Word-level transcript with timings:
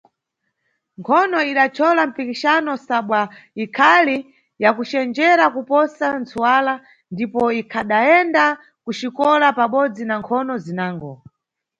Nkhono 0.99 1.39
idachola 1.51 2.01
mpikixano 2.09 2.71
sabwa 2.87 3.21
ikhali 3.63 4.17
yakucenjera 4.63 5.45
kuposa 5.55 6.05
ntsuwala 6.21 6.73
ndipo 7.13 7.41
ikhadayenda 7.61 8.45
ku 8.83 8.91
xikola 8.99 9.47
pabodzi 9.59 10.03
na 10.05 10.15
nkhono 10.21 10.53
zinango. 10.65 11.13